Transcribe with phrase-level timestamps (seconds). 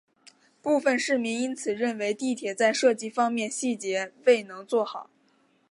[0.63, 5.11] 部分市民因此认为地铁在设计方面细节未能做好。